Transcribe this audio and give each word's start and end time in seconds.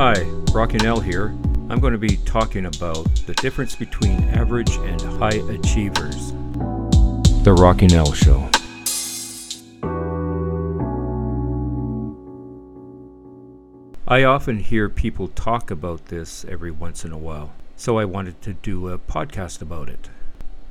Hi, 0.00 0.22
Rocking 0.52 0.86
Al 0.86 1.00
here. 1.00 1.36
I'm 1.68 1.80
going 1.80 1.92
to 1.92 1.98
be 1.98 2.18
talking 2.18 2.66
about 2.66 3.04
the 3.26 3.34
difference 3.34 3.74
between 3.74 4.28
average 4.28 4.70
and 4.76 5.00
high 5.00 5.40
achievers. 5.50 6.30
The 7.42 7.52
Rocking 7.58 7.92
Al 7.94 8.12
Show. 8.12 8.48
I 14.06 14.22
often 14.22 14.60
hear 14.60 14.88
people 14.88 15.26
talk 15.26 15.72
about 15.72 16.06
this 16.06 16.44
every 16.44 16.70
once 16.70 17.04
in 17.04 17.10
a 17.10 17.18
while, 17.18 17.50
so 17.74 17.98
I 17.98 18.04
wanted 18.04 18.40
to 18.42 18.52
do 18.52 18.90
a 18.90 19.00
podcast 19.00 19.60
about 19.60 19.88
it. 19.88 20.10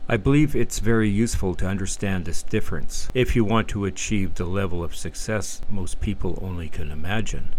I 0.07 0.15
believe 0.15 0.55
it's 0.55 0.79
very 0.79 1.09
useful 1.09 1.53
to 1.55 1.67
understand 1.67 2.23
this 2.23 2.43
difference 2.43 3.09
if 3.13 3.35
you 3.35 3.43
want 3.43 3.67
to 3.67 3.83
achieve 3.83 4.35
the 4.35 4.45
level 4.45 4.85
of 4.85 4.95
success 4.95 5.59
most 5.69 5.99
people 5.99 6.39
only 6.41 6.69
can 6.69 6.91
imagine. 6.91 7.53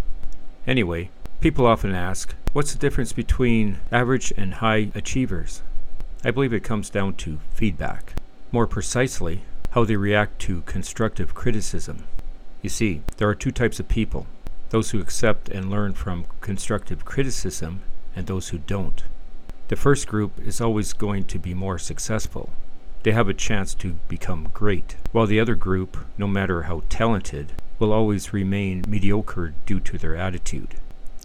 Anyway, 0.66 1.10
people 1.40 1.66
often 1.66 1.94
ask, 1.94 2.34
what's 2.52 2.72
the 2.72 2.78
difference 2.78 3.12
between 3.12 3.78
average 3.92 4.32
and 4.36 4.54
high 4.54 4.90
achievers? 4.94 5.62
I 6.24 6.32
believe 6.32 6.52
it 6.52 6.64
comes 6.64 6.90
down 6.90 7.14
to 7.16 7.38
feedback. 7.54 8.14
More 8.50 8.66
precisely, 8.66 9.42
how 9.70 9.84
they 9.84 9.96
react 9.96 10.40
to 10.40 10.62
constructive 10.62 11.34
criticism. 11.34 12.04
You 12.60 12.70
see, 12.70 13.02
there 13.18 13.28
are 13.28 13.36
two 13.36 13.52
types 13.52 13.78
of 13.78 13.88
people 13.88 14.26
those 14.70 14.90
who 14.90 15.00
accept 15.00 15.48
and 15.48 15.70
learn 15.70 15.94
from 15.94 16.26
constructive 16.42 17.02
criticism, 17.04 17.80
and 18.14 18.26
those 18.26 18.48
who 18.48 18.58
don't. 18.58 19.02
The 19.68 19.76
first 19.76 20.06
group 20.06 20.38
is 20.38 20.60
always 20.60 20.92
going 20.92 21.24
to 21.24 21.38
be 21.38 21.54
more 21.54 21.78
successful. 21.78 22.50
They 23.02 23.12
have 23.12 23.28
a 23.30 23.34
chance 23.34 23.74
to 23.76 23.94
become 24.08 24.50
great, 24.52 24.96
while 25.12 25.26
the 25.26 25.40
other 25.40 25.54
group, 25.54 25.96
no 26.18 26.26
matter 26.26 26.62
how 26.62 26.82
talented, 26.90 27.52
will 27.78 27.92
always 27.92 28.34
remain 28.34 28.84
mediocre 28.86 29.54
due 29.64 29.80
to 29.80 29.96
their 29.96 30.16
attitude. 30.16 30.74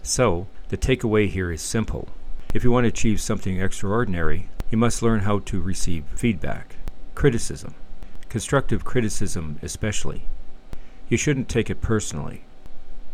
So, 0.06 0.48
the 0.68 0.76
takeaway 0.76 1.28
here 1.28 1.50
is 1.50 1.62
simple. 1.62 2.10
If 2.52 2.62
you 2.62 2.70
want 2.70 2.84
to 2.84 2.88
achieve 2.88 3.22
something 3.22 3.58
extraordinary, 3.58 4.50
you 4.70 4.76
must 4.76 5.02
learn 5.02 5.20
how 5.20 5.38
to 5.38 5.62
receive 5.62 6.04
feedback, 6.14 6.76
criticism, 7.14 7.74
constructive 8.28 8.84
criticism 8.84 9.58
especially. 9.62 10.26
You 11.08 11.16
shouldn't 11.16 11.48
take 11.48 11.70
it 11.70 11.80
personally. 11.80 12.44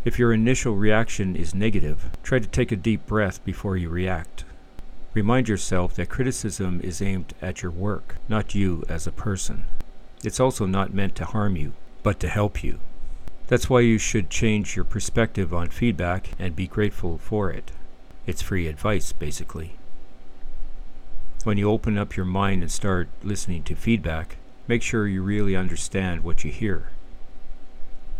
If 0.05 0.19
your 0.19 0.33
initial 0.33 0.75
reaction 0.75 1.37
is 1.37 1.55
negative, 1.55 2.11
try 2.25 2.41
to 2.41 2.49
take 2.49 2.73
a 2.73 2.77
deep 2.77 3.07
breath 3.07 3.43
before 3.45 3.77
you 3.77 3.89
react. 3.89 4.43
Remind 5.15 5.49
yourself 5.49 5.95
that 5.95 6.09
criticism 6.09 6.81
is 6.83 7.01
aimed 7.01 7.35
at 7.41 7.63
your 7.63 7.71
work, 7.71 8.17
not 8.29 8.57
you 8.57 8.83
as 8.89 9.07
a 9.07 9.13
person. 9.13 9.67
It's 10.25 10.41
also 10.41 10.67
not 10.67 10.93
meant 10.93 11.15
to 11.17 11.25
harm 11.25 11.55
you, 11.55 11.73
but 12.03 12.19
to 12.19 12.29
help 12.29 12.65
you. 12.65 12.81
That's 13.51 13.69
why 13.69 13.81
you 13.81 13.99
should 13.99 14.31
change 14.31 14.77
your 14.77 14.85
perspective 14.85 15.53
on 15.53 15.71
feedback 15.71 16.31
and 16.39 16.55
be 16.55 16.69
grateful 16.69 17.19
for 17.19 17.51
it. 17.51 17.73
It's 18.25 18.43
free 18.43 18.69
advice, 18.69 19.11
basically. 19.11 19.75
When 21.43 21.59
you 21.59 21.69
open 21.69 21.99
up 21.99 22.17
your 22.17 22.27
mind 22.27 22.63
and 22.63 22.71
start 22.71 23.09
listening 23.25 23.65
to 23.65 23.75
feedback, 23.75 24.37
make 24.69 24.85
sure 24.85 25.09
you 25.09 25.23
really 25.23 25.57
understand 25.57 26.23
what 26.23 26.45
you 26.45 26.53
hear 26.53 26.91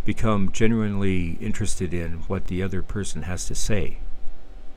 become 0.05 0.51
genuinely 0.51 1.37
interested 1.41 1.95
in 1.95 2.15
what 2.27 2.49
the 2.49 2.63
other 2.63 2.83
person 2.83 3.23
has 3.23 3.45
to 3.45 3.55
say. 3.55 3.99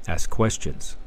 Ask 0.08 0.30
questions. 0.30 0.98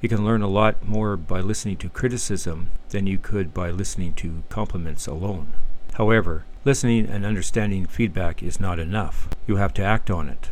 You 0.00 0.08
can 0.08 0.24
learn 0.24 0.42
a 0.42 0.48
lot 0.48 0.82
more 0.82 1.16
by 1.16 1.40
listening 1.40 1.76
to 1.76 1.88
criticism 1.88 2.70
than 2.88 3.06
you 3.06 3.18
could 3.18 3.54
by 3.54 3.70
listening 3.70 4.14
to 4.14 4.42
compliments 4.48 5.06
alone. 5.06 5.52
However, 5.94 6.44
listening 6.64 7.06
and 7.06 7.24
understanding 7.24 7.86
feedback 7.86 8.42
is 8.42 8.58
not 8.58 8.80
enough. 8.80 9.28
You 9.46 9.56
have 9.56 9.72
to 9.74 9.82
act 9.82 10.10
on 10.10 10.28
it. 10.28 10.50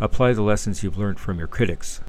Apply 0.00 0.32
the 0.32 0.42
lessons 0.42 0.82
you've 0.82 0.98
learned 0.98 1.18
from 1.18 1.38
your 1.38 1.48
critics. 1.48 2.00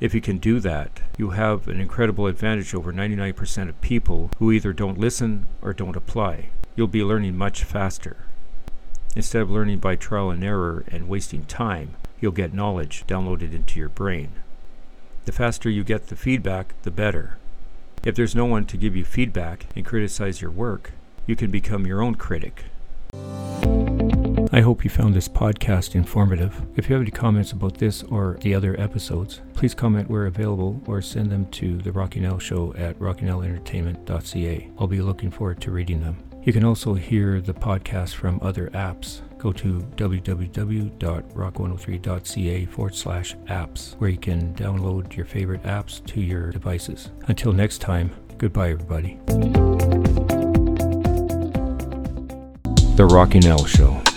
If 0.00 0.14
you 0.14 0.20
can 0.20 0.38
do 0.38 0.60
that, 0.60 1.02
you 1.18 1.30
have 1.30 1.68
an 1.68 1.80
incredible 1.80 2.26
advantage 2.26 2.74
over 2.74 2.92
99% 2.92 3.68
of 3.68 3.80
people 3.80 4.30
who 4.38 4.50
either 4.50 4.72
don't 4.72 4.98
listen 4.98 5.46
or 5.62 5.72
don't 5.72 5.96
apply. 5.96 6.48
You'll 6.74 6.88
be 6.88 7.04
learning 7.04 7.36
much 7.36 7.62
faster. 7.62 8.16
Instead 9.14 9.42
of 9.42 9.50
learning 9.50 9.78
by 9.78 9.96
trial 9.96 10.30
and 10.30 10.42
error 10.42 10.84
and 10.88 11.08
wasting 11.08 11.44
time, 11.44 11.94
you'll 12.20 12.32
get 12.32 12.54
knowledge 12.54 13.04
downloaded 13.06 13.52
into 13.52 13.78
your 13.78 13.88
brain. 13.88 14.30
The 15.26 15.32
faster 15.32 15.70
you 15.70 15.84
get 15.84 16.08
the 16.08 16.16
feedback, 16.16 16.74
the 16.82 16.90
better. 16.90 17.36
If 18.02 18.14
there's 18.16 18.34
no 18.34 18.46
one 18.46 18.64
to 18.66 18.76
give 18.76 18.96
you 18.96 19.04
feedback 19.04 19.66
and 19.76 19.84
criticize 19.84 20.40
your 20.40 20.50
work, 20.50 20.92
you 21.26 21.36
can 21.36 21.50
become 21.50 21.86
your 21.86 22.02
own 22.02 22.14
critic. 22.14 22.64
I 24.52 24.62
hope 24.62 24.82
you 24.82 24.90
found 24.90 25.14
this 25.14 25.28
podcast 25.28 25.94
informative. 25.94 26.66
If 26.76 26.88
you 26.88 26.94
have 26.94 27.02
any 27.02 27.12
comments 27.12 27.52
about 27.52 27.78
this 27.78 28.02
or 28.02 28.36
the 28.40 28.52
other 28.54 28.78
episodes, 28.80 29.40
please 29.54 29.74
comment 29.74 30.10
where 30.10 30.26
available 30.26 30.82
or 30.86 31.00
send 31.00 31.30
them 31.30 31.46
to 31.52 31.78
the 31.78 31.92
Rocking 31.92 32.24
Al 32.24 32.40
Show 32.40 32.74
at 32.74 32.98
rockingalentertainment.ca. 32.98 34.70
I'll 34.78 34.88
be 34.88 35.02
looking 35.02 35.30
forward 35.30 35.60
to 35.60 35.70
reading 35.70 36.00
them. 36.00 36.18
You 36.42 36.52
can 36.52 36.64
also 36.64 36.94
hear 36.94 37.40
the 37.40 37.54
podcast 37.54 38.14
from 38.14 38.40
other 38.42 38.70
apps. 38.70 39.20
Go 39.38 39.52
to 39.52 39.78
www.rock103.ca 39.96 42.64
forward 42.66 42.94
slash 42.94 43.34
apps, 43.46 43.96
where 43.96 44.10
you 44.10 44.18
can 44.18 44.54
download 44.54 45.16
your 45.16 45.26
favorite 45.26 45.62
apps 45.64 46.04
to 46.06 46.20
your 46.20 46.50
devices. 46.50 47.10
Until 47.28 47.52
next 47.52 47.78
time, 47.78 48.10
goodbye, 48.38 48.70
everybody. 48.70 49.18
The 53.00 53.06
Rocking 53.06 53.46
Al 53.46 53.64
Show. 53.64 54.09